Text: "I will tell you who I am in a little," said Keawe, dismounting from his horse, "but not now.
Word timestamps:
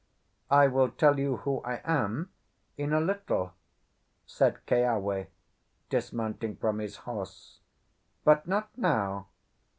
"I 0.49 0.65
will 0.65 0.89
tell 0.89 1.19
you 1.19 1.37
who 1.37 1.61
I 1.61 1.79
am 1.83 2.31
in 2.75 2.91
a 2.91 2.99
little," 2.99 3.53
said 4.25 4.65
Keawe, 4.65 5.27
dismounting 5.91 6.55
from 6.55 6.79
his 6.79 6.95
horse, 7.05 7.59
"but 8.23 8.47
not 8.47 8.75
now. 8.75 9.27